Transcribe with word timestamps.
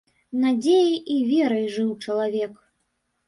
Надзеяй 0.43 0.95
і 1.15 1.17
верай 1.33 1.65
жыў 1.75 1.91
чалавек. 2.05 2.53